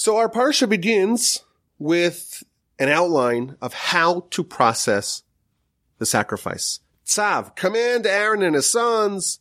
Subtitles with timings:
[0.00, 1.44] So our parsha begins
[1.78, 2.42] with
[2.78, 5.24] an outline of how to process
[5.98, 6.80] the sacrifice.
[7.04, 9.40] Tzav, command Aaron and his sons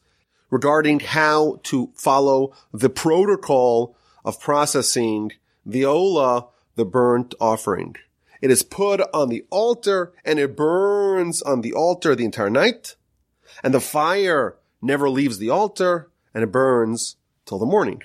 [0.49, 3.95] regarding how to follow the protocol
[4.25, 5.31] of processing
[5.65, 7.95] the ola, the burnt offering.
[8.41, 12.97] It is put on the altar and it burns on the altar the entire night.
[13.63, 18.01] And the fire never leaves the altar and it burns till the morning.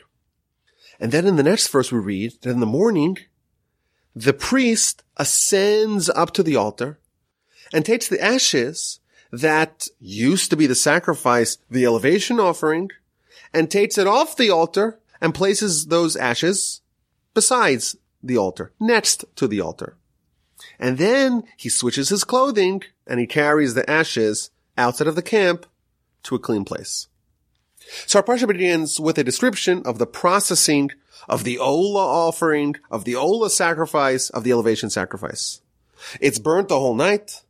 [1.05, 3.19] And then in the next verse we read that in the morning,
[4.17, 6.99] the priest ascends up to the altar
[7.75, 9.01] and takes the ashes
[9.31, 12.89] that used to be the sacrifice, the elevation offering,
[13.53, 16.81] and takes it off the altar and places those ashes
[17.35, 19.99] besides the altar, next to the altar.
[20.79, 24.49] And then he switches his clothing and he carries the ashes
[24.79, 25.67] outside of the camp
[26.23, 27.09] to a clean place.
[28.07, 30.91] So our parsha begins with a description of the processing
[31.29, 35.61] of the Ola offering, of the Ola sacrifice, of the elevation sacrifice.
[36.21, 37.43] It's burnt the whole night.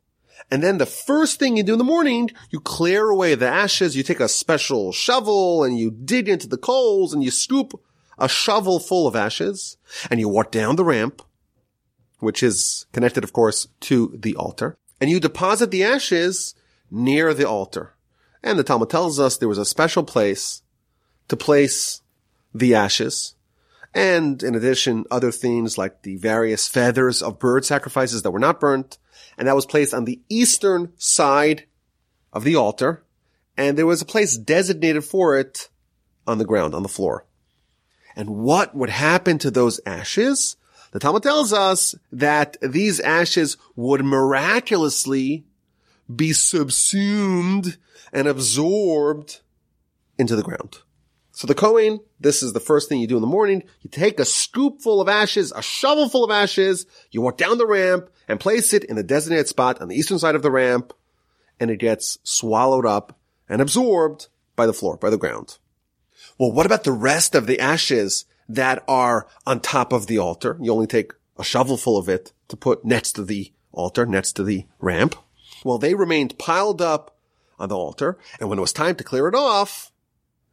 [0.51, 3.97] And then the first thing you do in the morning, you clear away the ashes,
[3.97, 7.81] you take a special shovel and you dig into the coals and you scoop
[8.17, 9.77] a shovel full of ashes
[10.09, 11.21] and you walk down the ramp,
[12.19, 16.55] which is connected, of course, to the altar and you deposit the ashes
[16.89, 17.94] near the altar.
[18.45, 20.61] And the Talmud tells us there was a special place
[21.29, 22.01] to place
[22.53, 23.33] the ashes.
[23.91, 28.59] And in addition, other things like the various feathers of bird sacrifices that were not
[28.59, 28.99] burnt.
[29.35, 31.65] And that was placed on the eastern side
[32.31, 33.03] of the altar.
[33.57, 35.69] And there was a place designated for it
[36.27, 37.25] on the ground, on the floor.
[38.15, 40.55] And what would happen to those ashes?
[40.91, 45.45] The Talmud tells us that these ashes would miraculously
[46.13, 47.77] be subsumed
[48.13, 49.41] and absorbed
[50.17, 50.79] into the ground.
[51.31, 53.63] So the Kohen, this is the first thing you do in the morning.
[53.81, 58.09] You take a scoopful of ashes, a shovelful of ashes, you walk down the ramp
[58.27, 60.93] and place it in the designated spot on the eastern side of the ramp,
[61.59, 65.57] and it gets swallowed up and absorbed by the floor, by the ground.
[66.37, 70.57] Well, what about the rest of the ashes that are on top of the altar?
[70.61, 74.43] You only take a shovelful of it to put next to the altar, next to
[74.43, 75.15] the ramp.
[75.65, 77.17] Well, they remained piled up
[77.57, 78.19] on the altar.
[78.39, 79.91] And when it was time to clear it off,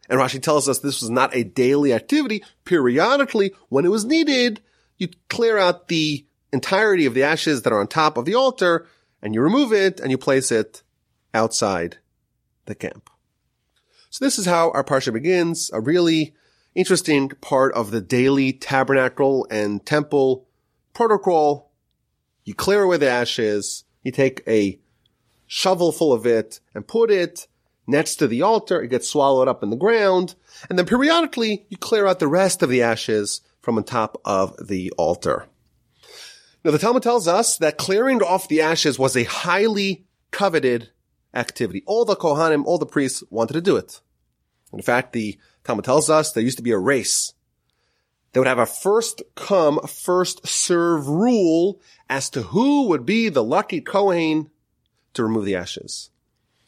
[0.09, 4.63] and Rashi tells us this was not a daily activity, periodically, when it was needed,
[4.97, 8.87] you clear out the entirety of the ashes that are on top of the altar
[9.21, 10.83] and you remove it and you place it
[11.35, 11.99] outside
[12.65, 13.11] the camp.
[14.09, 16.35] So this is how our parsha begins, a really
[16.75, 20.47] interesting part of the daily tabernacle and temple
[20.95, 21.71] protocol.
[22.45, 24.79] You clear away the ashes, you take a
[25.53, 27.47] shovel full of it and put it
[27.87, 28.81] next to the altar.
[28.81, 30.35] It gets swallowed up in the ground.
[30.71, 34.57] And then periodically you clear out the rest of the ashes from on top of
[34.67, 35.47] the altar.
[36.65, 40.89] Now the Talmud tells us that clearing off the ashes was a highly coveted
[41.35, 41.83] activity.
[41.85, 44.01] All the Kohanim, all the priests wanted to do it.
[44.73, 47.35] In fact, the Talmud tells us there used to be a race.
[48.33, 53.45] They would have a first come, first serve rule as to who would be the
[53.45, 54.51] lucky Kohen
[55.15, 56.11] to remove the ashes.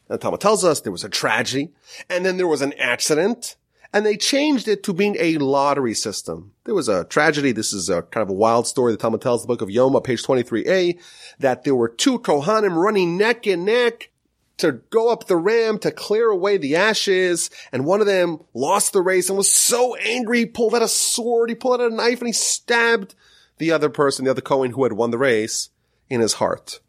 [0.09, 1.71] And Talmud tells us there was a tragedy,
[2.09, 3.55] and then there was an accident,
[3.91, 6.51] and they changed it to being a lottery system.
[6.65, 7.51] There was a tragedy.
[7.51, 8.91] This is a kind of a wild story.
[8.91, 10.99] The Talmud tells the book of Yoma, page 23a,
[11.39, 14.11] that there were two Kohanim running neck and neck
[14.57, 17.49] to go up the ram to clear away the ashes.
[17.71, 20.39] And one of them lost the race and was so angry.
[20.39, 21.49] He pulled out a sword.
[21.49, 23.15] He pulled out a knife and he stabbed
[23.57, 25.69] the other person, the other Kohen who had won the race
[26.09, 26.79] in his heart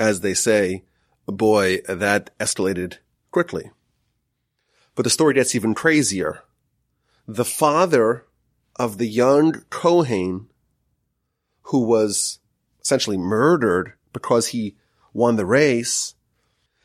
[0.00, 0.82] as they say,
[1.26, 2.96] boy, that escalated
[3.30, 3.70] quickly.
[4.96, 6.42] But the story gets even crazier.
[7.28, 8.26] The father
[8.76, 10.48] of the young Kohen
[11.64, 12.40] who was
[12.82, 14.76] essentially murdered because he
[15.12, 16.14] won the race,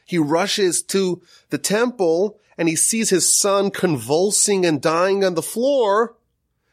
[0.05, 5.41] he rushes to the temple and he sees his son convulsing and dying on the
[5.41, 6.15] floor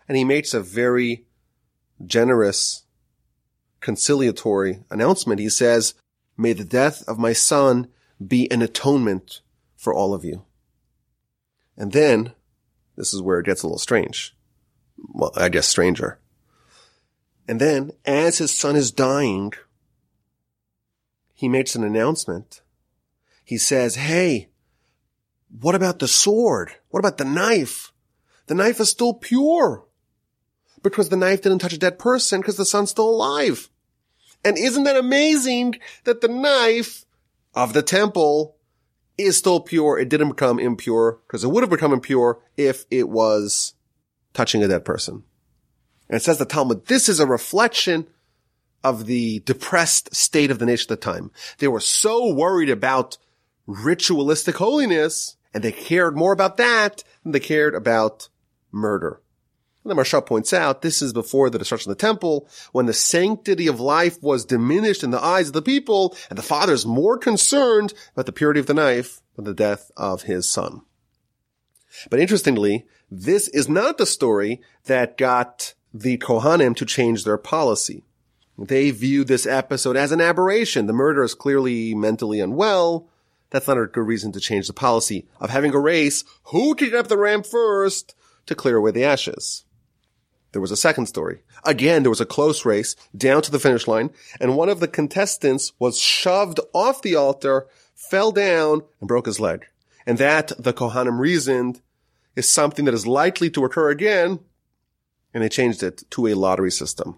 [0.06, 1.24] and he makes a very
[2.04, 2.82] generous
[3.80, 5.40] conciliatory announcement.
[5.40, 5.94] He says,
[6.36, 7.88] May the death of my son
[8.24, 9.40] be an atonement
[9.76, 10.44] for all of you.
[11.76, 12.32] And then,
[12.96, 14.36] this is where it gets a little strange.
[14.96, 16.18] Well, I guess stranger.
[17.48, 19.52] And then, as his son is dying,
[21.34, 22.62] he makes an announcement.
[23.44, 24.50] He says, Hey,
[25.60, 26.72] what about the sword?
[26.90, 27.92] What about the knife?
[28.46, 29.84] The knife is still pure
[30.82, 33.68] because the knife didn't touch a dead person because the son's still alive.
[34.44, 37.04] And isn't that amazing that the knife
[37.54, 38.56] of the temple
[39.16, 39.98] is still pure?
[39.98, 43.74] It didn't become impure because it would have become impure if it was
[44.32, 45.22] touching a dead person.
[46.08, 48.06] And it says the Talmud, this is a reflection
[48.84, 51.30] of the depressed state of the nation at the time.
[51.58, 53.16] They were so worried about
[53.66, 58.28] ritualistic holiness and they cared more about that than they cared about
[58.70, 59.21] murder.
[59.84, 62.92] And the Maharsha points out this is before the destruction of the temple, when the
[62.92, 66.86] sanctity of life was diminished in the eyes of the people, and the father is
[66.86, 70.82] more concerned about the purity of the knife than the death of his son.
[72.10, 78.04] But interestingly, this is not the story that got the Kohanim to change their policy.
[78.58, 80.86] They view this episode as an aberration.
[80.86, 83.08] The murderer is clearly mentally unwell.
[83.50, 86.24] That's not a good reason to change the policy of having a race.
[86.44, 88.14] Who can get up the ramp first
[88.46, 89.64] to clear away the ashes?
[90.52, 91.40] There was a second story.
[91.64, 94.88] Again, there was a close race down to the finish line, and one of the
[94.88, 99.66] contestants was shoved off the altar, fell down, and broke his leg.
[100.06, 101.80] And that, the Kohanim reasoned,
[102.36, 104.40] is something that is likely to occur again,
[105.32, 107.16] and they changed it to a lottery system.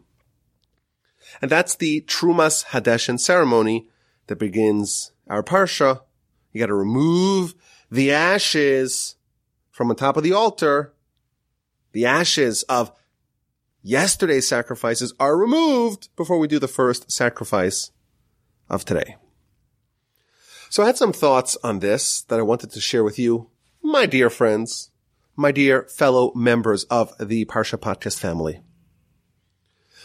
[1.42, 3.88] And that's the Trumas Hadeshen ceremony
[4.28, 6.02] that begins our Parsha.
[6.52, 7.54] You gotta remove
[7.90, 9.16] the ashes
[9.70, 10.94] from on top of the altar.
[11.92, 12.92] The ashes of
[13.84, 17.92] yesterday's sacrifices are removed before we do the first sacrifice
[18.68, 19.16] of today.
[20.70, 23.50] So I had some thoughts on this that I wanted to share with you,
[23.82, 24.90] my dear friends,
[25.36, 28.62] my dear fellow members of the Parsha Podcast family.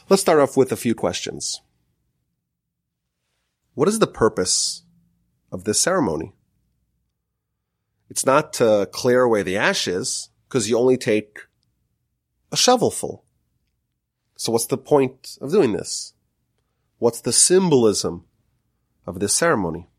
[0.09, 1.61] Let's start off with a few questions.
[3.75, 4.83] What is the purpose
[5.51, 6.33] of this ceremony?
[8.09, 11.39] It's not to clear away the ashes, because you only take
[12.51, 13.23] a shovelful.
[14.39, 16.13] So what's the point of doing this?
[16.97, 18.23] What's the symbolism
[19.05, 19.89] of this ceremony?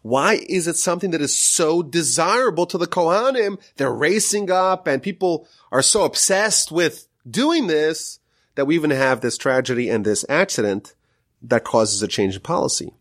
[0.00, 3.60] Why is it something that is so desirable to the Kohanim?
[3.76, 8.18] They're racing up and people are so obsessed with doing this
[8.54, 10.94] that we even have this tragedy and this accident
[11.42, 12.94] that causes a change in policy.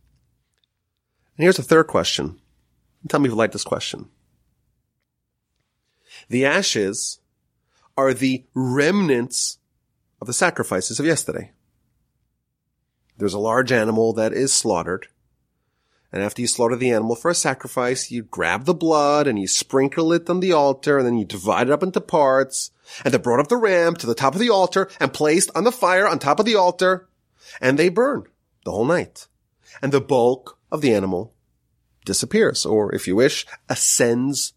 [1.37, 2.41] And here's a third question.
[3.07, 4.09] Tell me if you like this question.
[6.27, 7.21] The ashes
[7.95, 9.59] are the remnants
[10.21, 11.51] of the sacrifices of yesterday.
[13.17, 15.07] There's a large animal that is slaughtered.
[16.11, 19.47] And after you slaughter the animal for a sacrifice, you grab the blood and you
[19.47, 22.71] sprinkle it on the altar and then you divide it up into parts
[23.03, 25.63] and they're brought up the ramp to the top of the altar and placed on
[25.63, 27.09] the fire on top of the altar
[27.59, 28.23] and they burn
[28.63, 29.27] the whole night.
[29.81, 31.33] And the bulk of the animal
[32.05, 34.53] disappears or if you wish, ascends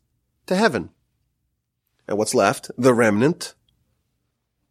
[0.46, 0.90] to heaven.
[2.06, 3.54] And what's left, the remnant,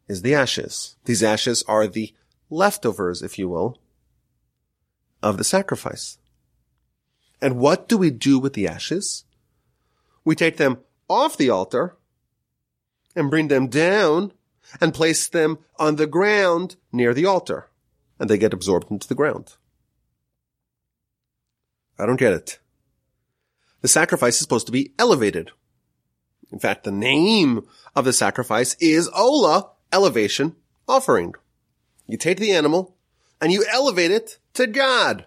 [0.08, 0.96] is the ashes.
[1.04, 2.14] These ashes are the
[2.50, 3.78] leftovers, if you will,
[5.22, 6.18] of the sacrifice.
[7.40, 9.24] And what do we do with the ashes?
[10.24, 10.78] We take them
[11.08, 11.96] off the altar
[13.14, 14.32] and bring them down
[14.80, 17.68] and place them on the ground near the altar
[18.18, 19.56] and they get absorbed into the ground.
[21.98, 22.58] I don't get it.
[23.80, 25.52] The sacrifice is supposed to be elevated.
[26.50, 30.56] In fact, the name of the sacrifice is Ola, elevation
[30.86, 31.34] offering.
[32.06, 32.96] You take the animal
[33.40, 35.26] and you elevate it to God.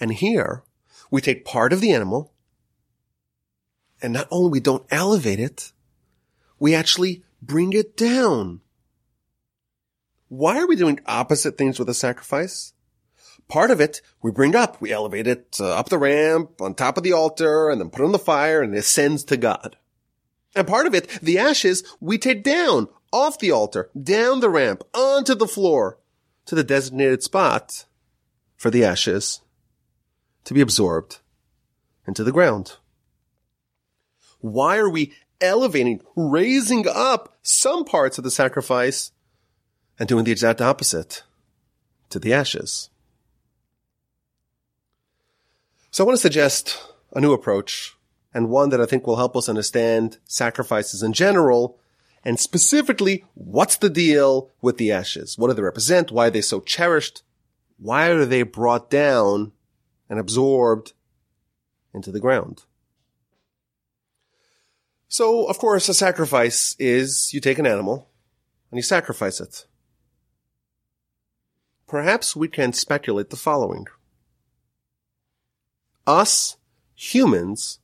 [0.00, 0.64] And here
[1.10, 2.32] we take part of the animal
[4.02, 5.72] and not only we don't elevate it,
[6.58, 8.60] we actually bring it down.
[10.28, 12.72] Why are we doing opposite things with a sacrifice?
[13.48, 16.96] Part of it, we bring up, we elevate it uh, up the ramp on top
[16.96, 19.76] of the altar and then put it on the fire and it ascends to God.
[20.54, 24.84] And part of it, the ashes, we take down off the altar, down the ramp,
[24.94, 25.98] onto the floor
[26.46, 27.86] to the designated spot
[28.56, 29.40] for the ashes
[30.44, 31.18] to be absorbed
[32.06, 32.76] into the ground.
[34.40, 39.12] Why are we elevating, raising up some parts of the sacrifice
[39.98, 41.22] and doing the exact opposite
[42.10, 42.90] to the ashes?
[45.90, 46.82] So I want to suggest
[47.12, 47.96] a new approach
[48.34, 51.78] and one that I think will help us understand sacrifices in general
[52.24, 55.38] and specifically what's the deal with the ashes?
[55.38, 56.10] What do they represent?
[56.10, 57.22] Why are they so cherished?
[57.78, 59.52] Why are they brought down
[60.08, 60.92] and absorbed
[61.92, 62.64] into the ground.
[65.08, 68.10] So, of course, a sacrifice is you take an animal
[68.70, 69.66] and you sacrifice it.
[71.86, 73.86] Perhaps we can speculate the following.
[76.06, 76.56] Us
[76.94, 77.78] humans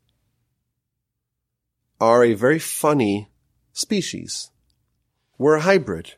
[2.00, 3.30] are a very funny
[3.72, 4.50] species.
[5.38, 6.14] We're a hybrid.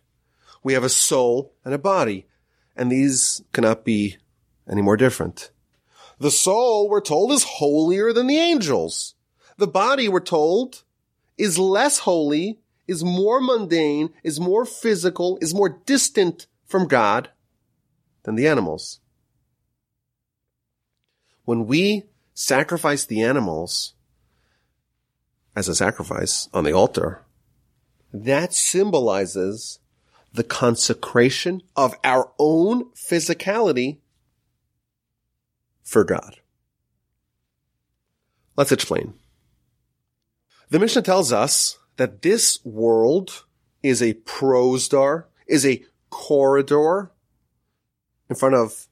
[0.62, 2.26] We have a soul and a body,
[2.76, 4.18] and these cannot be
[4.70, 5.50] any more different.
[6.18, 9.14] The soul, we're told, is holier than the angels.
[9.58, 10.84] The body, we're told,
[11.36, 17.30] is less holy, is more mundane, is more physical, is more distant from God
[18.22, 19.00] than the animals.
[21.44, 23.94] When we sacrifice the animals
[25.54, 27.23] as a sacrifice on the altar,
[28.12, 29.78] that symbolizes
[30.32, 33.99] the consecration of our own physicality
[35.82, 36.37] for God.
[38.56, 39.14] Let's explain.
[40.71, 43.44] The Mishnah tells us that this world
[43.82, 47.11] is a prosdar, is a corridor
[48.30, 48.88] in front of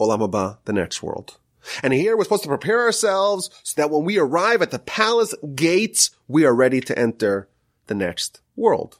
[0.00, 1.38] Olam Haba, the next world.
[1.82, 5.34] And here we're supposed to prepare ourselves so that when we arrive at the palace
[5.54, 7.48] gates, we are ready to enter
[7.86, 8.98] the next world.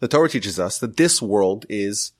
[0.00, 2.12] The Torah teaches us that this world is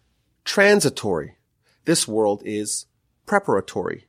[0.44, 1.36] transitory.
[1.84, 2.86] This world is
[3.26, 4.06] preparatory.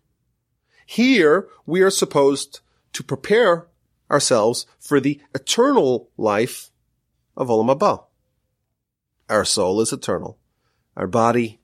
[0.85, 2.59] Here we are supposed
[2.93, 3.67] to prepare
[4.11, 6.69] ourselves for the eternal life
[7.35, 8.03] of Olam Haba.
[9.29, 10.37] Our soul is eternal.
[10.95, 11.59] Our body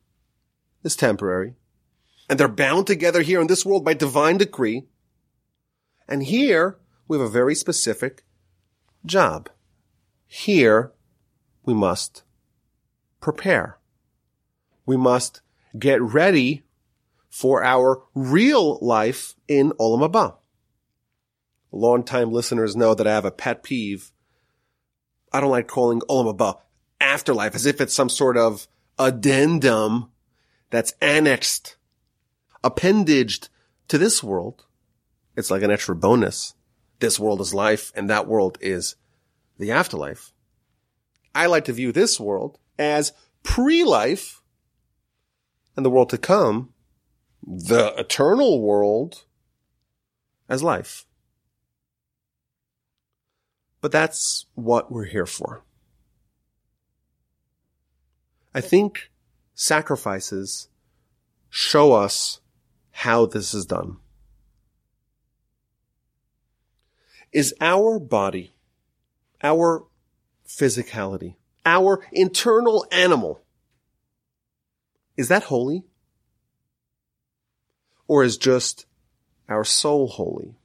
[0.84, 1.56] is temporary.
[2.30, 4.86] And they're bound together here in this world by divine decree.
[6.08, 8.24] And here we have a very specific
[9.06, 9.50] job.
[10.28, 10.92] Here
[11.66, 12.24] we must
[13.20, 13.80] prepare.
[14.86, 15.42] We must
[15.78, 16.64] get ready
[17.30, 20.36] for our real life in Olam Haba.
[21.72, 24.12] Long-time listeners know that I have a pet peeve.
[25.32, 26.60] I don't like calling Olam Haba
[27.02, 28.68] afterlife as if it's some sort of
[28.98, 30.12] addendum
[30.70, 31.76] that's annexed,
[32.64, 33.50] appendaged
[33.88, 34.66] to this world.
[35.36, 36.54] It's like an extra bonus.
[37.00, 38.96] This world is life and that world is
[39.58, 40.34] the afterlife.
[41.34, 43.14] I like to view this world as
[43.44, 44.42] pre-life
[45.76, 46.74] and the world to come,
[47.42, 49.24] the eternal world,
[50.50, 51.06] as life.
[53.82, 55.64] But that's what we're here for.
[58.54, 59.12] I think
[59.54, 60.68] sacrifices
[61.50, 62.42] show us
[63.00, 63.96] how this is done.
[67.32, 68.52] Is our body,
[69.42, 69.86] our
[70.46, 73.42] physicality, our internal animal,
[75.16, 75.86] is that holy?
[78.06, 78.86] Or is just
[79.48, 80.58] our soul holy?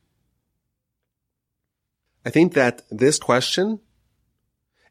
[2.25, 3.79] I think that this question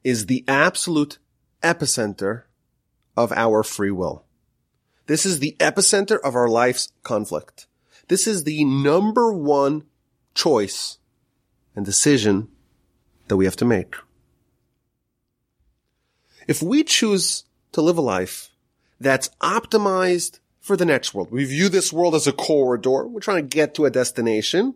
[0.01, 1.17] is the absolute
[1.61, 2.43] epicenter
[3.17, 4.23] of our free will.
[5.05, 7.67] This is the epicenter of our life's conflict.
[8.07, 9.83] This is the number one
[10.33, 10.97] choice
[11.75, 12.47] and decision
[13.27, 13.95] that we have to make.
[16.47, 18.49] If we choose to live a life
[18.99, 23.07] that's optimized for the next world, we view this world as a corridor.
[23.07, 24.75] We're trying to get to a destination.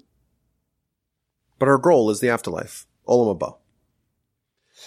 [1.59, 2.85] But our goal is the afterlife.
[3.07, 3.57] Olam Haba.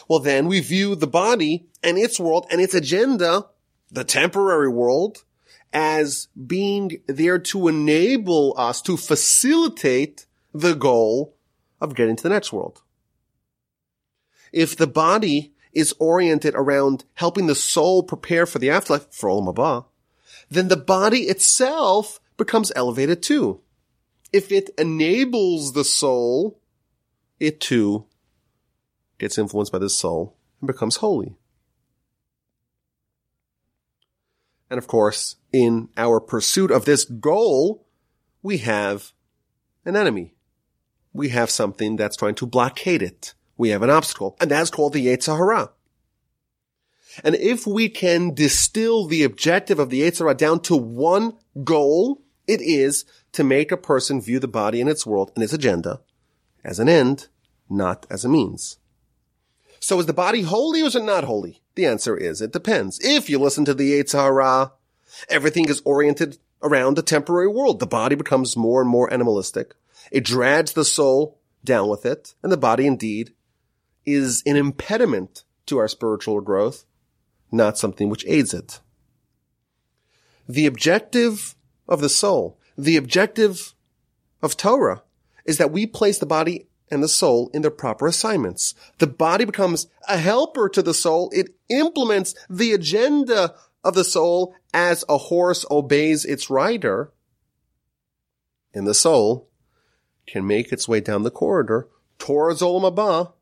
[0.08, 3.46] Well, then we view the body and its world and its agenda,
[3.90, 5.24] the temporary world,
[5.72, 11.36] as being there to enable us to facilitate the goal
[11.80, 12.82] of getting to the next world.
[14.52, 19.54] If the body is oriented around helping the soul prepare for the afterlife, for Olam
[19.54, 19.84] Haba,
[20.50, 23.60] then the body itself becomes elevated too.
[24.32, 26.60] If it enables the soul
[27.38, 28.04] it too
[29.18, 31.36] gets influenced by the soul and becomes holy.
[34.70, 37.84] And of course, in our pursuit of this goal,
[38.42, 39.12] we have
[39.84, 40.34] an enemy.
[41.12, 43.34] We have something that's trying to blockade it.
[43.56, 45.72] We have an obstacle, and that's called the Yetzer Hara.
[47.24, 52.22] And if we can distill the objective of the Yetzer Hara down to one goal,
[52.46, 56.00] it is to make a person view the body and its world and its agenda
[56.64, 57.26] as an end,
[57.68, 58.78] not as a means.
[59.80, 61.62] So is the body holy or is it not holy?
[61.74, 63.00] The answer is it depends.
[63.02, 64.72] If you listen to the Yetzer Hara,
[65.28, 67.80] everything is oriented around the temporary world.
[67.80, 69.74] The body becomes more and more animalistic.
[70.12, 73.32] It drags the soul down with it, and the body indeed
[74.04, 76.84] is an impediment to our spiritual growth,
[77.50, 78.80] not something which aids it.
[80.48, 81.54] The objective
[81.88, 83.74] of the soul, the objective
[84.42, 85.02] of Torah
[85.44, 88.74] is that we place the body and the soul in their proper assignments.
[88.98, 91.30] The body becomes a helper to the soul.
[91.32, 93.54] It implements the agenda
[93.84, 97.12] of the soul as a horse obeys its rider.
[98.74, 99.48] And the soul
[100.26, 103.32] can make its way down the corridor towards Olam Haba,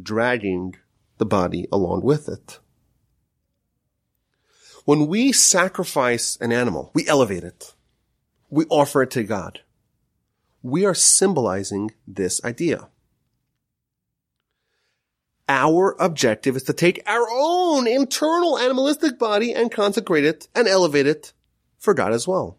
[0.00, 0.76] dragging
[1.18, 2.58] the body along with it.
[4.84, 7.74] When we sacrifice an animal, we elevate it.
[8.48, 9.60] We offer it to God
[10.62, 12.88] we are symbolizing this idea.
[15.48, 21.06] Our objective is to take our own internal animalistic body and consecrate it and elevate
[21.06, 21.32] it
[21.76, 22.58] for God as well.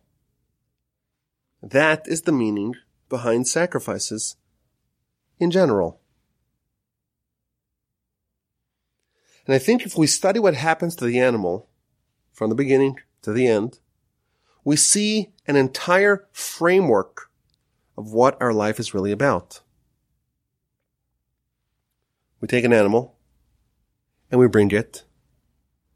[1.63, 2.75] That is the meaning
[3.08, 4.36] behind sacrifices
[5.39, 6.01] in general.
[9.46, 11.70] And I think if we study what happens to the animal
[12.34, 13.79] from the beginning to the end,
[14.63, 17.31] we see an entire framework
[17.98, 19.62] of what our life is really about.
[22.39, 23.15] We take an animal
[24.31, 25.03] and we bring it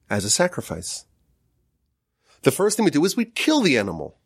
[0.09, 1.05] as a sacrifice.
[2.43, 4.17] The first thing we do is we kill the animal.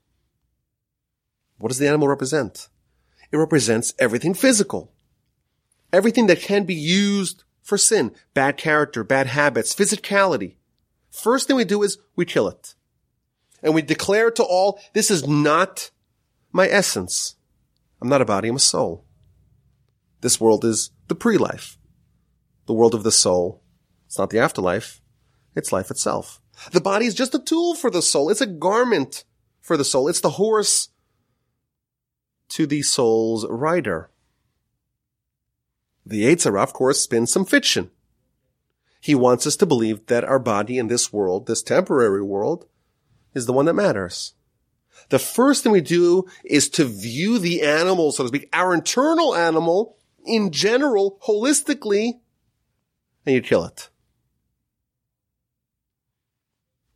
[1.58, 2.68] What does the animal represent?
[3.32, 4.92] It represents everything physical.
[5.94, 8.14] Everything that can be used for sin.
[8.34, 10.56] Bad character, bad habits, physicality.
[11.10, 12.76] First thing we do is we kill it.
[13.64, 15.92] And we declare to all, this is not
[16.52, 17.36] my essence.
[18.02, 19.06] I'm not a body, I'm a soul.
[20.22, 21.78] This world is the pre-life.
[22.66, 23.64] The world of the soul.
[24.06, 25.02] It's not the afterlife.
[25.56, 26.42] It's life itself.
[26.72, 28.30] The body is just a tool for the soul.
[28.30, 29.24] It's a garment
[29.62, 30.08] for the soul.
[30.08, 30.90] It's the horse
[32.50, 34.10] to the soul's rider.
[36.06, 37.92] The Yetzer Hara, of course, spins some fiction.
[39.00, 42.66] He wants us to believe that our body in this world, this temporary world,
[43.34, 44.34] is the one that matters.
[45.10, 49.36] The first thing we do is to view the animal, so to speak, our internal
[49.36, 52.20] animal in general, holistically,
[53.26, 53.90] and you kill it.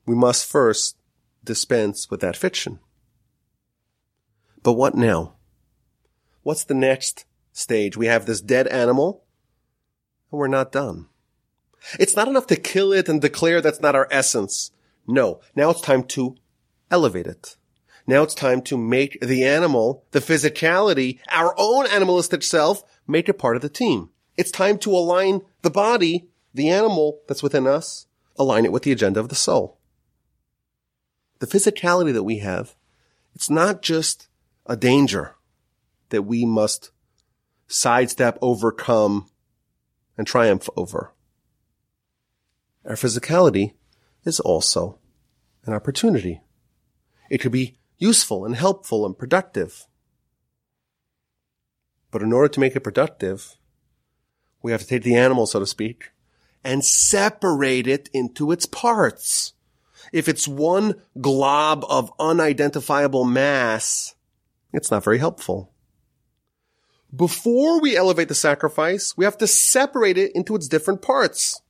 [0.05, 0.97] We must first
[1.43, 2.79] dispense with that fiction.
[4.61, 5.33] But what now?
[6.43, 7.97] What's the next stage?
[7.97, 9.23] We have this dead animal
[10.31, 11.07] and we're not done.
[11.99, 14.71] It's not enough to kill it and declare that's not our essence.
[15.07, 15.41] No.
[15.55, 16.35] Now it's time to
[16.89, 17.57] elevate it.
[18.05, 23.37] Now it's time to make the animal, the physicality, our own animalistic self, make it
[23.37, 24.09] part of the team.
[24.35, 28.07] It's time to align the body, the animal that's within us,
[28.37, 29.77] align it with the agenda of the soul.
[31.39, 32.75] The physicality that we have,
[33.35, 34.27] it's not just
[34.65, 35.35] a danger
[36.09, 36.91] that we must
[37.67, 39.29] sidestep, overcome,
[40.17, 41.13] and triumph over.
[42.85, 43.73] Our physicality
[44.25, 44.99] is also
[45.65, 46.41] an opportunity.
[47.29, 49.87] It could be useful and helpful and productive.
[52.11, 53.57] But in order to make it productive,
[54.61, 56.11] we have to take the animal, so to speak,
[56.63, 59.53] and separate it into its parts.
[60.11, 64.15] If it's one glob of unidentifiable mass,
[64.73, 65.71] it's not very helpful.
[67.15, 71.61] Before we elevate the sacrifice, we have to separate it into its different parts.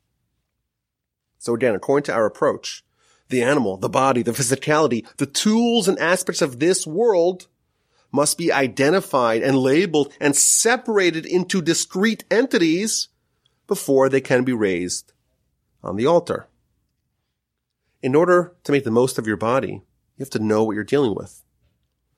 [1.37, 2.82] So again, according to our approach,
[3.33, 7.47] the animal, the body, the physicality, the tools and aspects of this world
[8.11, 13.09] must be identified and labeled and separated into discrete entities
[13.67, 15.13] before they can be raised
[15.83, 16.47] on the altar.
[18.03, 20.83] In order to make the most of your body, you have to know what you're
[20.83, 21.43] dealing with.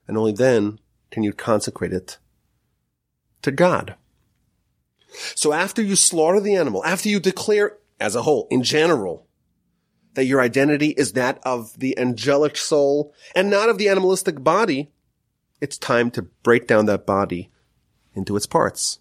[0.07, 0.79] And only then
[1.11, 2.17] can you consecrate it
[3.41, 3.95] to God.
[5.33, 9.27] So after you slaughter the animal, after you declare as a whole, in general,
[10.15, 14.91] that your identity is that of the angelic soul and not of the animalistic body,
[15.61, 17.51] it's time to break down that body
[18.13, 18.99] into its parts.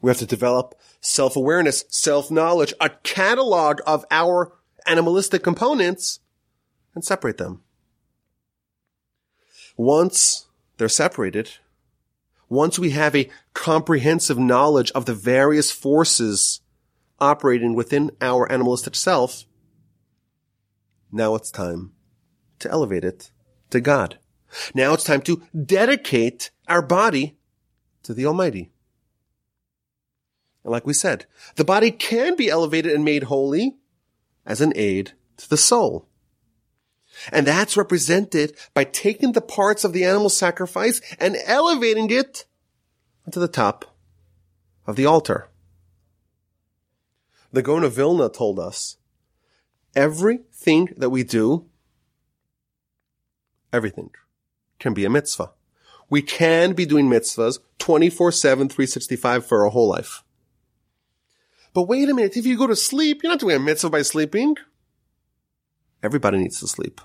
[0.00, 4.52] We have to develop self-awareness, self-knowledge, a catalog of our
[4.86, 6.20] animalistic components
[6.94, 7.62] and separate them.
[9.76, 10.46] Once
[10.78, 11.50] they're separated,
[12.48, 16.60] once we have a comprehensive knowledge of the various forces
[17.20, 19.44] operating within our animalistic self,
[21.12, 21.92] now it's time
[22.60, 23.30] to elevate it
[23.70, 24.18] to God.
[24.74, 27.36] Now it's time to dedicate our body
[28.02, 28.70] to the Almighty.
[30.64, 33.76] And like we said, the body can be elevated and made holy
[34.44, 36.06] as an aid to the soul.
[37.32, 42.44] And that's represented by taking the parts of the animal sacrifice and elevating it
[43.30, 43.96] to the top
[44.86, 45.48] of the altar.
[47.52, 48.96] The Gaon of Vilna told us
[49.94, 51.66] everything that we do,
[53.72, 54.10] everything
[54.78, 55.52] can be a mitzvah.
[56.08, 60.24] We can be doing mitzvahs 24-7, 365 for our whole life.
[61.72, 64.02] But wait a minute, if you go to sleep, you're not doing a mitzvah by
[64.02, 64.56] sleeping.
[66.02, 67.00] Everybody needs to sleep.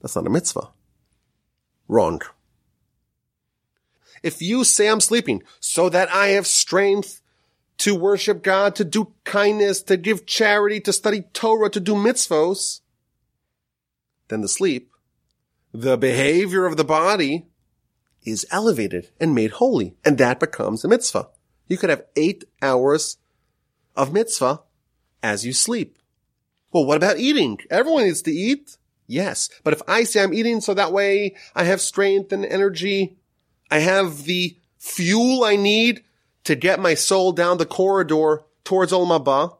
[0.00, 0.70] That's not a mitzvah.
[1.86, 2.20] Wrong.
[4.22, 7.20] If you say I'm sleeping so that I have strength
[7.78, 12.80] to worship God, to do kindness, to give charity, to study Torah, to do mitzvos,
[14.28, 14.90] then the sleep,
[15.72, 17.46] the behavior of the body
[18.24, 19.94] is elevated and made holy.
[20.04, 21.28] And that becomes a mitzvah.
[21.68, 23.18] You could have eight hours
[23.96, 24.62] of mitzvah
[25.22, 25.98] as you sleep.
[26.72, 27.58] Well, what about eating?
[27.70, 28.76] Everyone needs to eat.
[29.06, 29.48] Yes.
[29.64, 33.18] But if I say I'm eating so that way I have strength and energy,
[33.70, 36.04] I have the fuel I need
[36.48, 39.58] to get my soul down the corridor towards Olam Haba,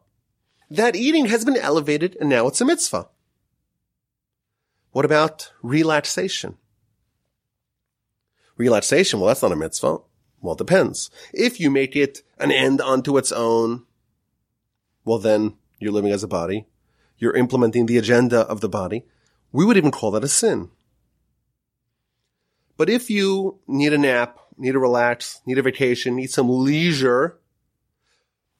[0.71, 3.07] that eating has been elevated and now it's a mitzvah.
[4.89, 6.57] What about relaxation?
[8.57, 9.97] Relaxation, well, that's not a mitzvah.
[10.41, 11.11] Well, it depends.
[11.31, 13.85] If you make it an end unto its own,
[15.05, 16.65] well, then you're living as a body.
[17.19, 19.05] You're implementing the agenda of the body.
[19.51, 20.71] We would even call that a sin.
[22.77, 27.39] But if you need a nap, need to relax, need a vacation, need some leisure,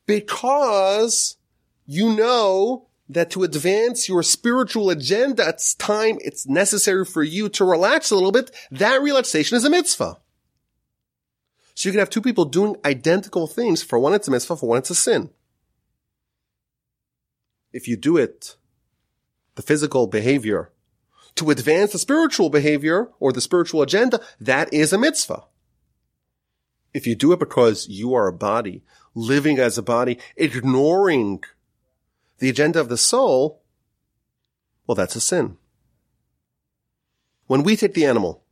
[0.05, 1.37] because
[1.85, 7.65] you know that to advance your spiritual agenda, it's time, it's necessary for you to
[7.65, 8.51] relax a little bit.
[8.71, 10.17] That relaxation is a mitzvah.
[11.73, 13.81] So you can have two people doing identical things.
[13.81, 14.57] For one, it's a mitzvah.
[14.57, 15.29] For one, it's a sin.
[17.71, 18.55] If you do it,
[19.55, 20.71] the physical behavior,
[21.35, 25.43] to advance the spiritual behavior or the spiritual agenda, that is a mitzvah.
[26.93, 31.43] If you do it because you are a body, living as a body, ignoring
[32.39, 33.61] the agenda of the soul,
[34.87, 35.57] well, that's a sin.
[37.47, 38.43] When we take the animal,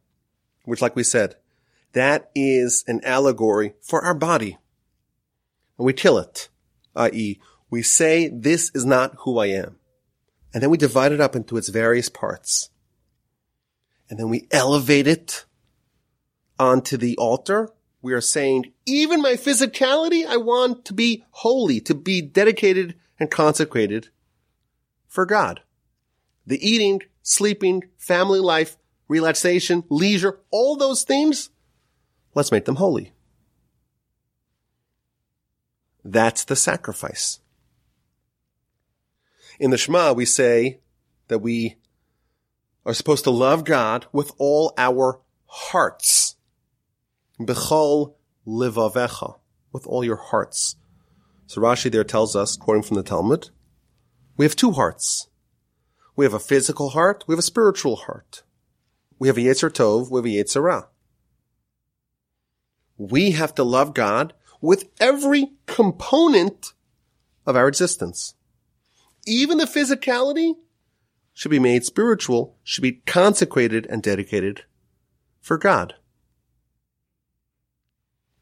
[0.65, 1.35] which like we said,
[1.93, 4.57] that is an allegory for our body,
[5.77, 6.49] and we kill it,
[6.95, 9.77] i.e., we say, this is not who I am.
[10.53, 12.69] And then we divide it up into its various parts.
[14.09, 15.45] And then we elevate it
[16.57, 17.69] onto the altar.
[18.01, 23.31] We are saying, even my physicality, I want to be holy, to be dedicated and
[23.31, 24.09] consecrated
[25.07, 25.61] for God.
[26.45, 31.49] The eating, sleeping, family life, relaxation, leisure, all those things,
[32.35, 33.13] let's make them holy.
[36.03, 37.39] That's the sacrifice.
[39.59, 40.79] In the Shema, we say
[41.27, 41.75] that we
[42.85, 46.36] are supposed to love God with all our hearts.
[47.39, 48.15] Bechol
[48.47, 49.39] livavecha,
[49.71, 50.75] with all your hearts.
[51.45, 53.49] So Rashi there tells us, quoting from the Talmud,
[54.35, 55.27] we have two hearts.
[56.15, 58.43] We have a physical heart, we have a spiritual heart.
[59.19, 60.83] We have a Yetzer Tov, we have a Yetzer Ra.
[62.97, 66.73] We have to love God with every component
[67.45, 68.33] of our existence.
[69.25, 70.55] Even the physicality
[71.33, 74.63] should be made spiritual, should be consecrated and dedicated
[75.39, 75.93] for God.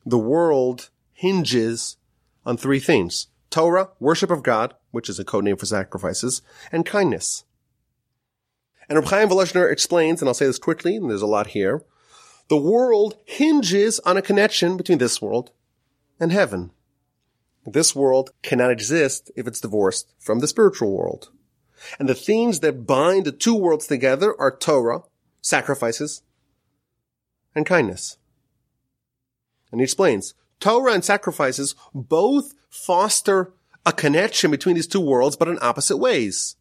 [0.05, 1.97] The world hinges
[2.45, 3.27] on three things.
[3.49, 6.41] Torah, worship of God, which is a code name for sacrifices,
[6.71, 7.45] and kindness.
[8.87, 11.83] And Reb Chaim Volozhner explains, and I'll say this quickly, and there's a lot here,
[12.49, 15.51] the world hinges on a connection between this world
[16.19, 16.71] and heaven.
[17.65, 21.31] This world cannot exist if it's divorced from the spiritual world.
[21.97, 25.01] And the things that bind the two worlds together are Torah,
[25.41, 26.21] sacrifices,
[27.55, 28.17] and kindness.
[29.75, 33.51] And he explains, Torah and sacrifices both foster
[33.85, 36.55] a connection between these two worlds, but in opposite ways.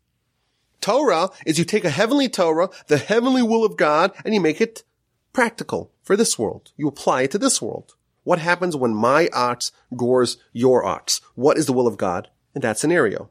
[0.80, 4.60] Torah is you take a heavenly Torah, the heavenly will of God, and you make
[4.60, 4.82] it
[5.32, 6.72] practical for this world.
[6.76, 7.94] You apply it to this world.
[8.24, 11.20] What happens when my ox gores your ox?
[11.36, 13.30] What is the will of God in that scenario?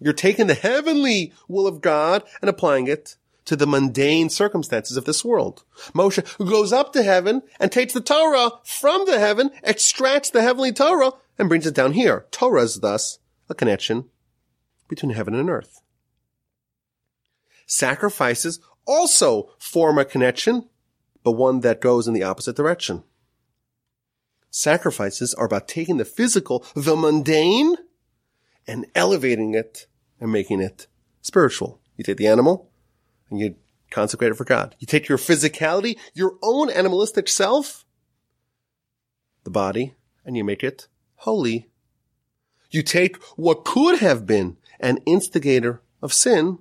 [0.00, 3.16] You're taking the heavenly will of God and applying it
[3.48, 5.64] to the mundane circumstances of this world.
[5.94, 10.70] Moshe goes up to heaven and takes the Torah from the heaven, extracts the heavenly
[10.70, 12.26] Torah, and brings it down here.
[12.30, 14.04] Torah is thus a connection
[14.86, 15.80] between heaven and earth.
[17.66, 20.68] Sacrifices also form a connection,
[21.24, 23.02] but one that goes in the opposite direction.
[24.50, 27.76] Sacrifices are about taking the physical, the mundane,
[28.66, 29.86] and elevating it
[30.20, 30.86] and making it
[31.22, 31.80] spiritual.
[31.96, 32.67] You take the animal,
[33.30, 33.56] and you
[33.90, 34.76] consecrate it for God.
[34.78, 37.84] You take your physicality, your own animalistic self,
[39.44, 41.68] the body, and you make it holy.
[42.70, 46.58] You take what could have been an instigator of sin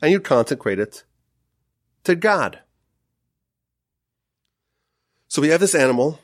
[0.00, 1.04] and you consecrate it
[2.04, 2.60] to God.
[5.28, 6.20] So we have this animal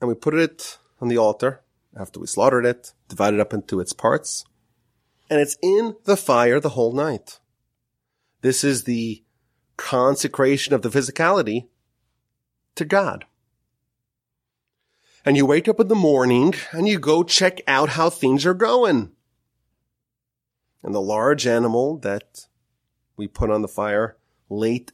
[0.00, 1.60] and we put it on the altar
[1.96, 4.44] after we slaughtered it, divided up into its parts,
[5.28, 7.40] and it's in the fire the whole night.
[8.40, 9.22] This is the
[9.76, 11.68] consecration of the physicality
[12.74, 13.24] to God.
[15.24, 18.54] And you wake up in the morning and you go check out how things are
[18.54, 19.12] going.
[20.82, 22.46] And the large animal that
[23.16, 24.16] we put on the fire
[24.48, 24.92] late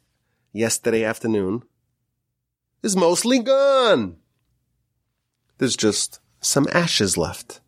[0.53, 1.63] yesterday afternoon
[2.83, 4.17] is mostly gone.
[5.59, 7.61] There's just some ashes left.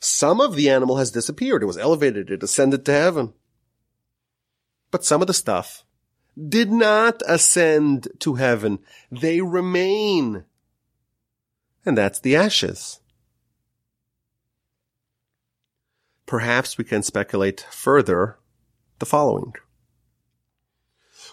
[0.00, 1.62] Some of the animal has disappeared.
[1.62, 2.30] It was elevated.
[2.30, 3.32] It ascended to heaven.
[4.94, 5.84] But some of the stuff
[6.38, 8.78] did not ascend to heaven.
[9.10, 10.44] They remain.
[11.84, 13.00] And that's the ashes.
[16.26, 18.38] Perhaps we can speculate further
[19.00, 19.54] the following.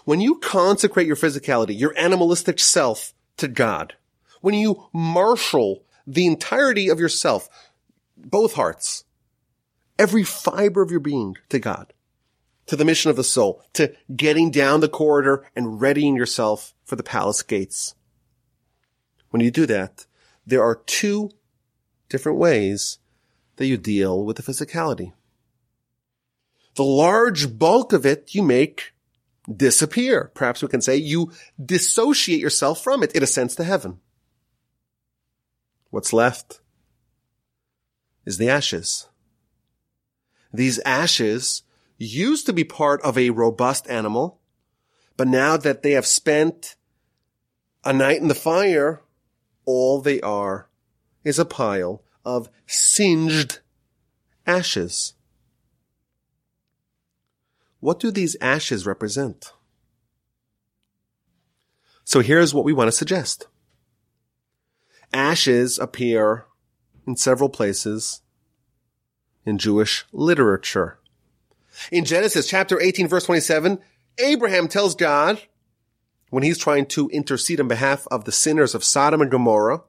[0.04, 3.94] When you consecrate your physicality, your animalistic self to God,
[4.40, 7.48] when you marshal the entirety of yourself,
[8.16, 9.04] both hearts,
[10.00, 11.92] every fiber of your being to God,
[12.66, 16.96] to the mission of the soul, to getting down the corridor and readying yourself for
[16.96, 17.94] the palace gates.
[19.30, 20.06] When you do that,
[20.46, 21.30] there are two
[22.08, 22.98] different ways
[23.56, 25.12] that you deal with the physicality.
[26.74, 28.92] The large bulk of it you make
[29.54, 30.30] disappear.
[30.34, 33.12] Perhaps we can say you dissociate yourself from it.
[33.14, 34.00] It ascends to heaven.
[35.90, 36.60] What's left
[38.24, 39.08] is the ashes.
[40.52, 41.62] These ashes
[42.04, 44.40] used to be part of a robust animal,
[45.16, 46.76] but now that they have spent
[47.84, 49.02] a night in the fire,
[49.64, 50.68] all they are
[51.24, 53.60] is a pile of singed
[54.46, 55.14] ashes.
[57.80, 59.52] What do these ashes represent?
[62.04, 63.46] So here's what we want to suggest.
[65.12, 66.46] Ashes appear
[67.06, 68.22] in several places
[69.44, 70.98] in Jewish literature.
[71.90, 73.78] In Genesis chapter 18 verse 27,
[74.18, 75.40] Abraham tells God,
[76.30, 79.82] when he's trying to intercede on behalf of the sinners of Sodom and Gomorrah,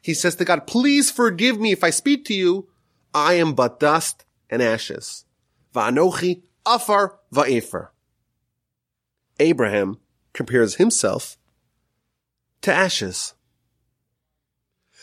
[0.00, 2.68] he says to God, please forgive me if I speak to you.
[3.14, 5.24] I am but dust and ashes.
[5.74, 7.88] Va'anochi afar va'efer.
[9.40, 9.98] Abraham
[10.32, 11.36] compares himself
[12.62, 13.34] to ashes.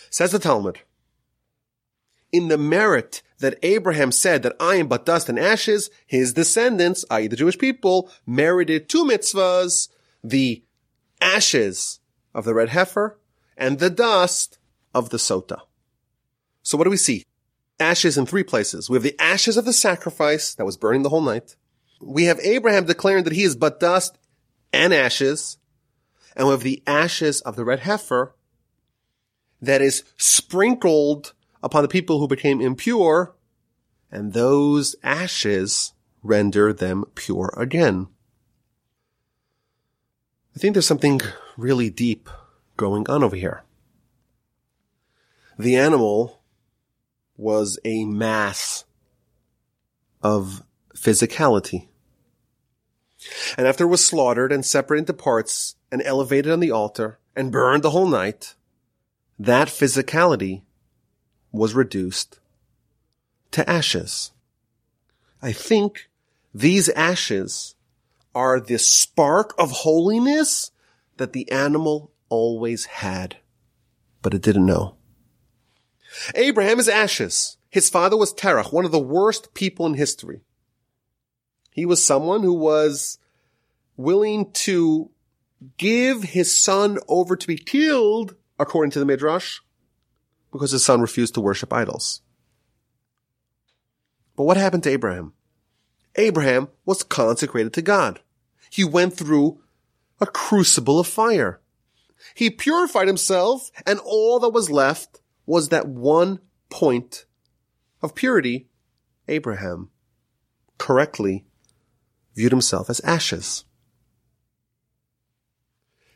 [0.10, 0.82] Says the Talmud,
[2.32, 7.04] in the merit that Abraham said that I am but dust and ashes, his descendants,
[7.12, 7.28] i.e.
[7.28, 9.90] the Jewish people, merited two mitzvahs,
[10.24, 10.64] the
[11.20, 12.00] ashes
[12.34, 13.20] of the red heifer
[13.58, 14.58] and the dust
[14.94, 15.60] of the sota.
[16.64, 17.26] So what do we see?
[17.80, 18.90] Ashes in three places.
[18.90, 21.56] We have the ashes of the sacrifice that was burning the whole night.
[22.00, 24.18] We have Abraham declaring that he is but dust
[24.72, 25.58] and ashes.
[26.36, 28.36] And we have the ashes of the red heifer
[29.62, 33.36] that is sprinkled upon the people who became impure,
[34.12, 35.93] and those ashes
[36.24, 38.08] render them pure again.
[40.56, 41.21] I think there's something
[41.58, 42.30] really deep
[42.78, 43.63] going on over here.
[45.58, 46.41] The animal
[47.38, 48.86] was a mass
[50.21, 50.63] of
[50.95, 51.88] physicality.
[53.58, 57.52] And after it was slaughtered and separated into parts and elevated on the altar and
[57.52, 58.56] burned the whole night,
[59.38, 60.63] that physicality
[61.52, 62.40] was reduced
[63.52, 64.32] to ashes.
[65.42, 66.10] I think
[66.54, 67.76] these ashes
[68.34, 70.72] are the spark of holiness
[71.18, 73.38] that the animal always had,
[74.22, 74.96] but it didn't know.
[76.36, 77.58] Abraham is ashes.
[77.70, 80.42] His father was Terach, one of the worst people in history.
[81.72, 83.18] He was someone who was
[83.96, 85.10] willing to
[85.78, 89.60] give his son over to be killed, according to the Midrash,
[90.52, 92.22] because his son refused to worship idols.
[94.36, 95.34] But what happened to Abraham?
[96.16, 98.20] Abraham was consecrated to God.
[98.70, 99.62] He went through
[100.20, 101.62] a crucible of fire.
[102.36, 107.26] He purified himself and all that was left was that one point
[108.02, 108.68] of purity.
[109.28, 109.90] Abraham
[110.78, 111.46] correctly
[112.36, 113.66] viewed himself as ashes.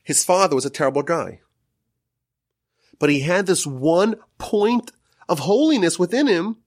[0.03, 1.41] His father was a terrible guy
[2.99, 4.91] but he had this one point
[5.27, 6.57] of holiness within him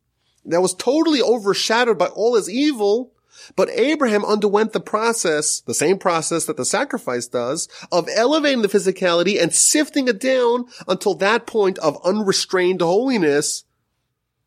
[0.45, 3.13] that was totally overshadowed by all his evil.
[3.55, 8.69] But Abraham underwent the process, the same process that the sacrifice does, of elevating the
[8.69, 13.65] physicality and sifting it down until that point of unrestrained holiness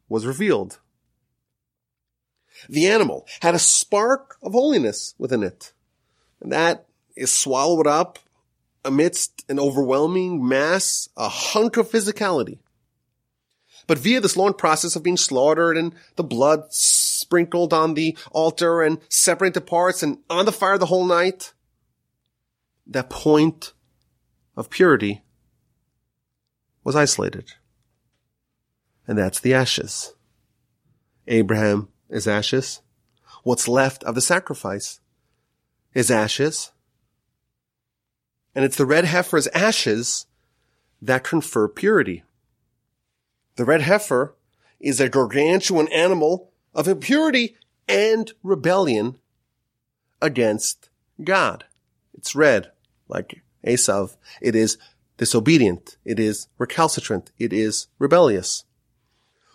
[0.09, 0.79] was revealed.
[2.67, 5.73] The animal had a spark of holiness within it.
[6.41, 8.19] And that is swallowed up
[8.83, 12.59] amidst an overwhelming mass, a hunk of physicality.
[13.87, 18.81] But via this long process of being slaughtered and the blood sprinkled on the altar
[18.81, 21.53] and separated parts and on the fire the whole night,
[22.87, 23.73] that point
[24.55, 25.23] of purity
[26.83, 27.53] was isolated.
[29.07, 30.13] And that's the ashes.
[31.27, 32.81] Abraham is ashes.
[33.43, 34.99] What's left of the sacrifice
[35.93, 36.71] is ashes.
[38.53, 40.25] And it's the red heifer's ashes
[41.01, 42.23] that confer purity.
[43.55, 44.35] The red heifer
[44.79, 47.55] is a gargantuan animal of impurity
[47.87, 49.17] and rebellion
[50.21, 50.89] against
[51.23, 51.65] God.
[52.13, 52.71] It's red,
[53.07, 54.15] like Esav.
[54.41, 54.77] It is
[55.17, 55.97] disobedient.
[56.05, 57.31] It is recalcitrant.
[57.37, 58.65] It is rebellious.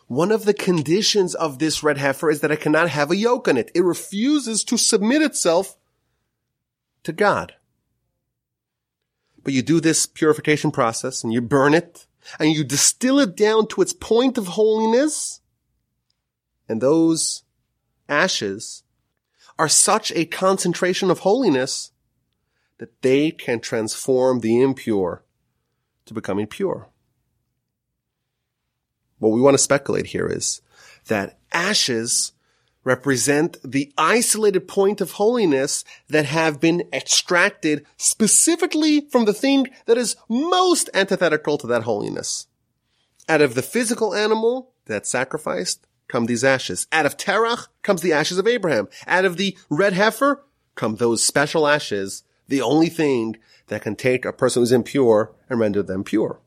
[0.09, 3.49] One of the conditions of this red heifer is that it cannot have a yoke
[3.49, 3.73] on it.
[3.75, 5.77] It refuses to submit itself
[7.03, 7.55] to God.
[9.47, 12.09] But you do this purification process and you burn it
[12.41, 15.41] and you distill it down to its point of holiness.
[16.69, 17.45] And those
[18.09, 18.83] ashes
[19.57, 21.93] are such a concentration of holiness
[22.79, 25.25] that they can transform the impure
[26.07, 26.89] to becoming pure.
[29.19, 30.61] What we want to speculate here is
[31.07, 32.33] that ashes
[32.87, 39.99] represent the isolated point of holiness that have been extracted specifically from the thing that
[39.99, 42.47] is most antithetical to that holiness.
[43.29, 46.87] Out of the physical animal that's sacrificed come these ashes.
[46.93, 48.89] Out of Terach comes the ashes of Abraham.
[49.09, 50.45] Out of the red heifer
[50.77, 55.59] come those special ashes, the only thing that can take a person who's impure and
[55.59, 56.39] render them pure.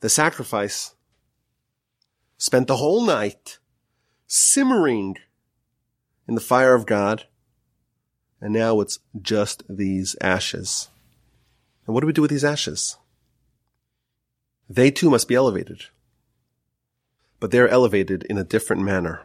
[0.00, 0.96] The sacrifice
[2.38, 3.60] spent the whole night
[4.28, 5.16] simmering
[6.28, 7.24] in the fire of God.
[8.40, 10.88] And now it's just these ashes.
[11.86, 12.96] And what do we do with these ashes?
[14.70, 15.86] They too must be elevated.
[17.40, 19.22] But they're elevated in a different manner.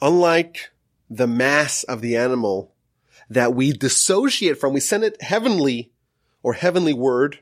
[0.00, 0.72] Unlike
[1.08, 2.72] the mass of the animal
[3.28, 5.92] that we dissociate from, we send it heavenly
[6.42, 7.40] or heavenly word,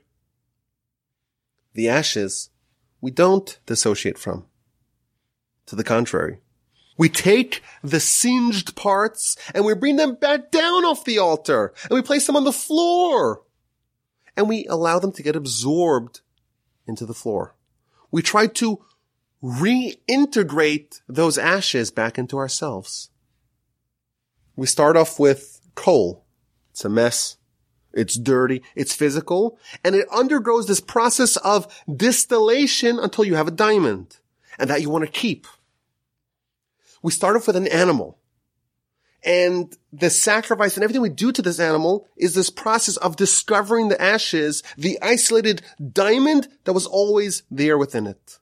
[1.75, 2.51] the ashes
[3.01, 4.47] we don't dissociate from.
[5.67, 6.39] To the contrary.
[6.99, 11.93] We take the singed parts and we bring them back down off the altar and
[11.93, 13.43] we place them on the floor
[14.37, 16.21] and we allow them to get absorbed
[16.87, 17.55] into the floor.
[18.11, 18.85] We try to
[19.43, 23.11] reintegrate those ashes back into ourselves.
[24.55, 26.25] We start off with coal.
[26.71, 27.37] It's a mess.
[27.93, 28.63] It's dirty.
[28.77, 34.19] It's physical and it undergoes this process of distillation until you have a diamond
[34.59, 35.47] and that you want to keep.
[37.03, 38.19] We start off with an animal.
[39.25, 43.89] And the sacrifice and everything we do to this animal is this process of discovering
[43.89, 45.63] the ashes, the isolated
[45.93, 48.39] diamond that was always there within it.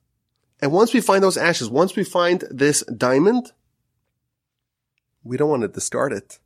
[0.62, 3.52] And once we find those ashes, once we find this diamond,
[5.22, 6.38] we don't want to discard it.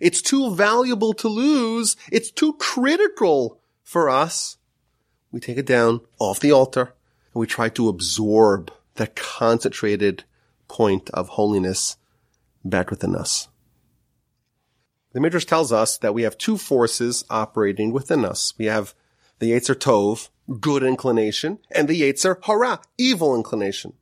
[0.00, 1.96] It's too valuable to lose.
[2.10, 4.58] It's too critical for us.
[5.32, 6.94] We take it down off the altar
[7.34, 10.24] and we try to absorb that concentrated
[10.68, 11.96] point of holiness
[12.64, 13.48] back within us.
[15.12, 18.52] The Midrash tells us that we have two forces operating within us.
[18.58, 18.94] We have
[19.38, 20.28] the Yetzer Tov,
[20.60, 23.94] good inclination, and the Yetzer Hara, evil inclination.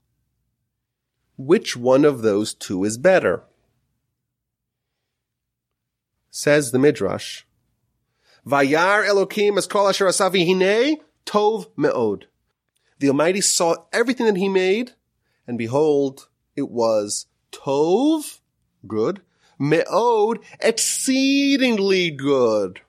[1.37, 3.45] Which one of those two is better?
[6.31, 7.43] Says the Midrash,
[8.47, 12.27] Vayar Elokim as kol asher asavi tov me'od.
[13.05, 14.93] The Almighty saw everything that He made,
[15.47, 18.41] and behold, it was tov,
[18.87, 19.21] good,
[19.59, 22.81] me'od, exceedingly good.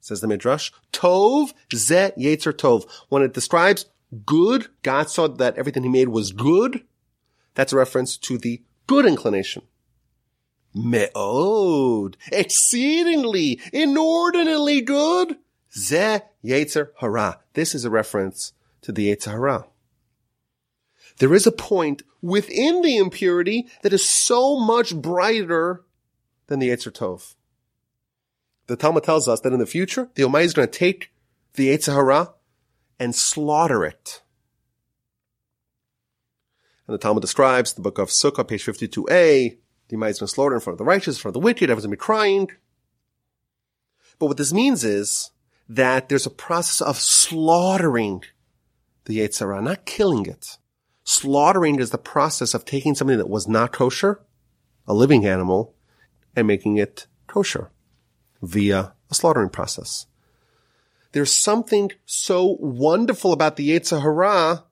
[0.00, 2.90] Says the Midrash, tov ze yetzer tov.
[3.08, 3.86] When it describes
[4.24, 6.82] good, God saw that everything he made was good.
[7.54, 9.62] That's a reference to the good inclination.
[10.74, 15.36] Me'od, exceedingly, inordinately good.
[15.72, 17.38] Ze yetzer hara.
[17.52, 18.54] This is a reference
[18.86, 19.66] to the yetzer hara.
[21.18, 25.84] There is a point within the impurity that is so much brighter
[26.46, 27.34] than the Yetzer Tov.
[28.68, 31.10] The Talmud tells us that in the future, the Almighty is going to take
[31.54, 32.34] the Yetzer Hara
[33.00, 34.22] and slaughter it.
[36.86, 39.56] And the Talmud describes the book of Sukkah, page 52a,
[39.88, 41.44] the Almighty is going to slaughter in front of the righteous, in front of the
[41.44, 42.50] wicked, everyone's going to be crying.
[44.18, 45.30] But what this means is
[45.68, 48.22] that there's a process of slaughtering
[49.06, 50.58] the Yetzer Hara, not killing it.
[51.04, 54.20] Slaughtering is the process of taking something that was not kosher,
[54.86, 55.74] a living animal,
[56.34, 57.70] and making it kosher
[58.42, 60.06] via a slaughtering process.
[61.12, 64.64] There's something so wonderful about the Yetzer Hara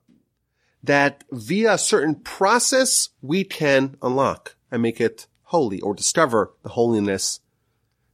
[0.83, 6.69] that via a certain process we can unlock and make it holy or discover the
[6.69, 7.39] holiness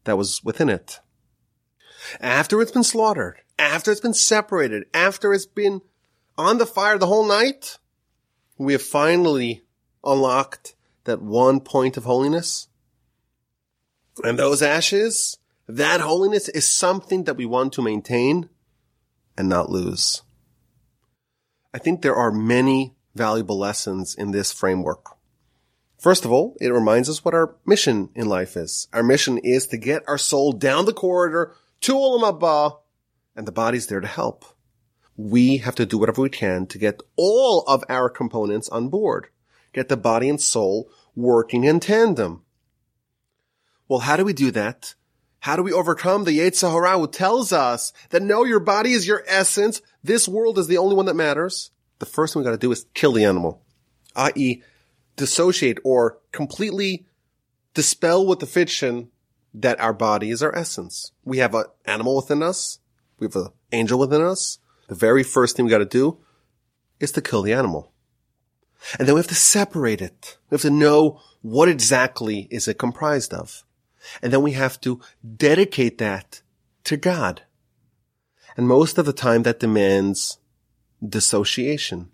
[0.03, 0.99] that was within it.
[2.19, 5.81] After it's been slaughtered, after it's been separated, after it's been
[6.41, 7.77] on the fire the whole night,
[8.57, 9.63] we have finally
[10.03, 12.67] unlocked that one point of holiness.
[14.23, 15.37] And those ashes,
[15.67, 18.49] that holiness is something that we want to maintain
[19.37, 20.23] and not lose.
[21.73, 25.05] I think there are many valuable lessons in this framework.
[25.97, 28.87] First of all, it reminds us what our mission in life is.
[28.91, 32.79] Our mission is to get our soul down the corridor to Olam Haba,
[33.35, 34.45] and the body's there to help.
[35.29, 39.27] We have to do whatever we can to get all of our components on board.
[39.71, 42.41] Get the body and soul working in tandem.
[43.87, 44.95] Well, how do we do that?
[45.41, 49.07] How do we overcome the Yetzer Hara who tells us that no, your body is
[49.07, 49.81] your essence.
[50.03, 51.71] This world is the only one that matters.
[51.99, 53.61] The first thing we got to do is kill the animal,
[54.15, 54.63] i.e.
[55.17, 57.05] dissociate or completely
[57.75, 59.11] dispel with the fiction
[59.53, 61.11] that our body is our essence.
[61.23, 62.79] We have an animal within us.
[63.19, 64.57] We have an angel within us.
[64.87, 66.17] The very first thing we got to do
[66.99, 67.91] is to kill the animal.
[68.97, 70.37] And then we have to separate it.
[70.49, 73.63] We have to know what exactly is it comprised of.
[74.21, 74.99] And then we have to
[75.37, 76.41] dedicate that
[76.85, 77.43] to God.
[78.57, 80.39] And most of the time that demands
[81.07, 82.11] dissociation.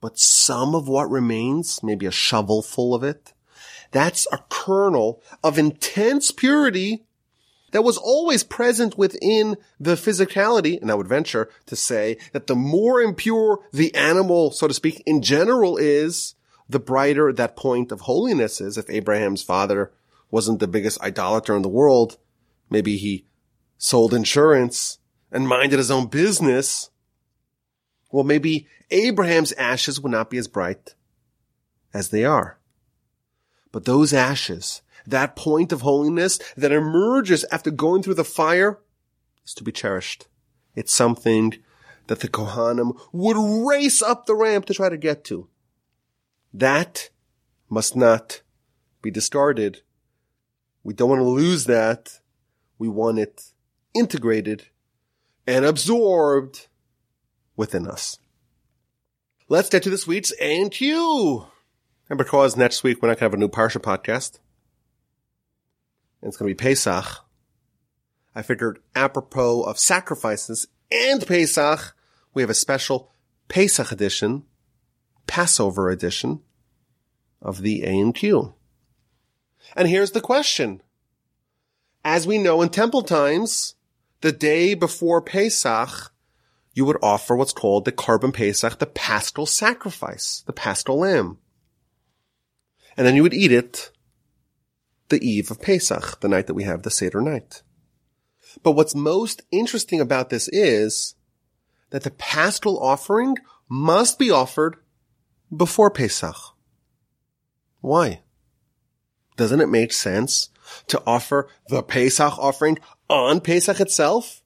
[0.00, 3.32] But some of what remains, maybe a shovel full of it,
[3.90, 7.04] that's a kernel of intense purity
[7.74, 10.80] that was always present within the physicality.
[10.80, 15.02] And I would venture to say that the more impure the animal, so to speak,
[15.06, 16.36] in general is,
[16.68, 18.78] the brighter that point of holiness is.
[18.78, 19.90] If Abraham's father
[20.30, 22.16] wasn't the biggest idolater in the world.
[22.70, 23.26] Maybe he
[23.76, 24.98] sold insurance
[25.32, 26.90] and minded his own business.
[28.12, 30.94] Well, maybe Abraham's ashes would not be as bright
[31.92, 32.60] as they are.
[33.72, 38.80] But those ashes, that point of holiness that emerges after going through the fire
[39.44, 40.26] is to be cherished.
[40.74, 41.54] It's something
[42.06, 45.48] that the Kohanim would race up the ramp to try to get to.
[46.52, 47.10] That
[47.68, 48.42] must not
[49.02, 49.82] be discarded
[50.84, 52.20] we don't want to lose that.
[52.78, 53.42] We want it
[53.94, 54.66] integrated
[55.46, 56.68] and absorbed
[57.56, 58.18] within us.
[59.48, 61.46] Let's get to this week's A&Q.
[62.10, 64.40] And because next week we're not going to have a new Parsha podcast,
[66.24, 67.04] and it's going to be Pesach,
[68.34, 71.94] I figured apropos of sacrifices and Pesach,
[72.32, 73.12] we have a special
[73.48, 74.44] Pesach edition,
[75.26, 76.40] Passover edition
[77.42, 78.54] of the A&Q.
[79.76, 80.82] And here's the question.
[82.02, 83.74] As we know in temple times,
[84.22, 86.10] the day before Pesach,
[86.72, 91.36] you would offer what's called the Korban Pesach, the paschal sacrifice, the paschal lamb.
[92.96, 93.90] And then you would eat it
[95.14, 97.62] the eve of Pesach, the night that we have the Seder night.
[98.64, 101.14] But what's most interesting about this is
[101.90, 103.36] that the paschal offering
[103.68, 104.76] must be offered
[105.56, 106.36] before Pesach.
[107.80, 108.22] Why?
[109.36, 110.50] Doesn't it make sense
[110.88, 114.42] to offer the Pesach offering on Pesach itself?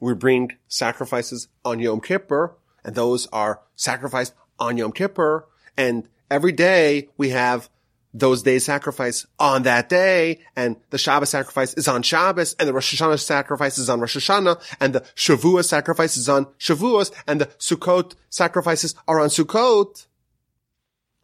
[0.00, 6.52] We bring sacrifices on Yom Kippur, and those are sacrificed on Yom Kippur, and every
[6.52, 7.68] day we have
[8.14, 12.72] those days sacrifice on that day, and the Shabbos sacrifice is on Shabbos, and the
[12.72, 17.40] Rosh Hashanah sacrifice is on Rosh Hashanah, and the Shavua sacrifice is on Shavuos, and
[17.40, 20.06] the Sukkot sacrifices are on Sukkot.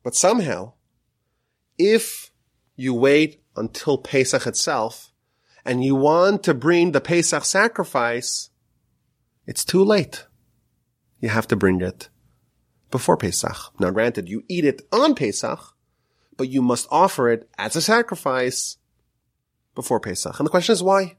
[0.03, 0.75] But somehow,
[1.79, 2.31] if
[2.77, 5.13] you wait until Pesach itself
[5.65, 8.51] and you want to bring the Pesach sacrifice,
[9.47, 10.27] it's too late.
[11.21, 12.11] You have to bring it
[12.91, 13.57] before Pesach.
[13.81, 15.74] Now granted, you eat it on Pesach,
[16.37, 18.77] but you must offer it as a sacrifice
[19.75, 20.39] before Pesach.
[20.39, 21.17] And the question is why?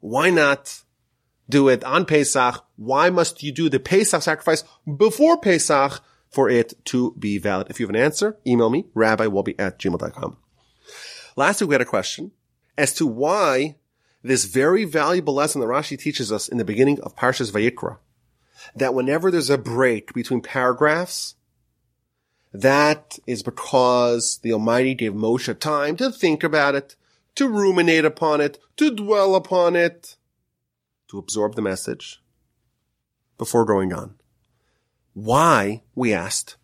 [0.00, 0.82] Why not
[1.48, 2.64] do it on Pesach?
[2.76, 4.64] Why must you do the Pesach sacrifice
[4.96, 7.68] before Pesach for it to be valid?
[7.70, 10.36] If you have an answer, email me, rabbiwolbe at gmail.com.
[11.36, 12.32] Last week we had a question
[12.78, 13.76] as to why
[14.22, 17.98] this very valuable lesson that Rashi teaches us in the beginning of Parshas Vayikra,
[18.74, 21.34] that whenever there's a break between paragraphs,
[22.52, 26.96] that is because the Almighty gave Moshe time to think about it,
[27.36, 30.16] to ruminate upon it, to dwell upon it,
[31.08, 32.22] to absorb the message
[33.38, 34.14] before going on.
[35.14, 36.56] Why, we asked,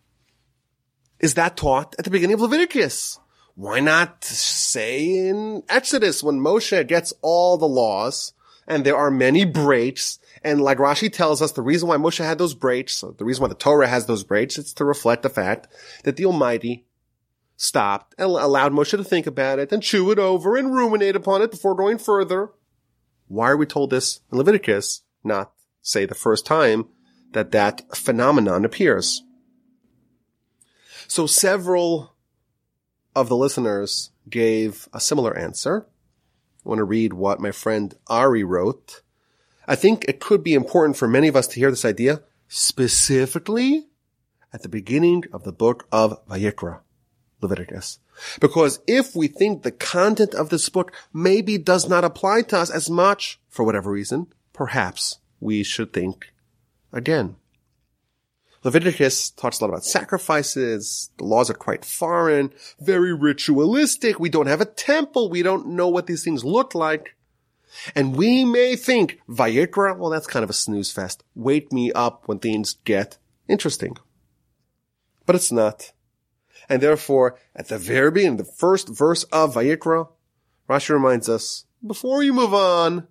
[1.19, 3.19] is that taught at the beginning of Leviticus?
[3.57, 8.33] why not say in Exodus when Moshe gets all the laws
[8.67, 12.37] and there are many breaks and like Rashi tells us, the reason why Moshe had
[12.37, 15.67] those breaks, the reason why the Torah has those breaks, it's to reflect the fact
[16.03, 16.85] that the Almighty
[17.55, 21.41] stopped and allowed Moshe to think about it and chew it over and ruminate upon
[21.41, 22.51] it before going further.
[23.27, 26.85] Why are we told this in Leviticus, not say the first time
[27.31, 29.23] that that phenomenon appears?
[31.07, 32.15] So several
[33.15, 35.87] of the listeners gave a similar answer.
[36.65, 39.01] I want to read what my friend Ari wrote.
[39.67, 43.87] I think it could be important for many of us to hear this idea specifically
[44.53, 46.79] at the beginning of the book of Vayikra,
[47.41, 47.99] Leviticus.
[48.39, 52.69] Because if we think the content of this book maybe does not apply to us
[52.69, 56.33] as much, for whatever reason, perhaps we should think
[56.93, 57.35] again.
[58.63, 61.11] Leviticus talks a lot about sacrifices.
[61.17, 64.19] The laws are quite foreign, very ritualistic.
[64.19, 65.29] We don't have a temple.
[65.29, 67.16] We don't know what these things look like.
[67.95, 71.23] And we may think, Vayikra, well, that's kind of a snooze fest.
[71.35, 73.17] Wake me up when things get
[73.47, 73.97] interesting.
[75.25, 75.91] But it's not.
[76.69, 80.09] And therefore, at the very beginning, the first verse of Vayikra,
[80.69, 83.07] Rashi reminds us, before you move on,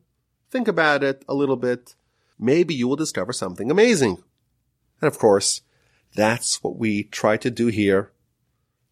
[0.50, 1.94] think about it a little bit.
[2.38, 4.22] Maybe you will discover something amazing.
[5.00, 5.62] And of course,
[6.14, 8.12] that's what we try to do here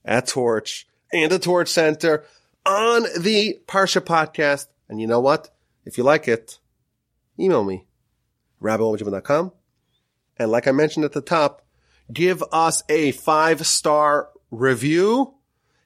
[0.05, 2.25] at Torch and the Torch Center
[2.64, 4.66] on the Parsha podcast.
[4.89, 5.53] And you know what?
[5.85, 6.59] If you like it,
[7.39, 7.87] email me,
[8.62, 9.53] rabbiwolbe at gmail.com.
[10.39, 11.62] And like I mentioned at the top,
[12.12, 15.35] give us a five star review.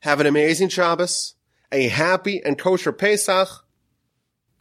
[0.00, 1.34] Have an amazing Shabbos,
[1.72, 3.48] a happy and kosher Pesach.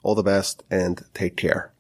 [0.04, 1.74] All the best and take care.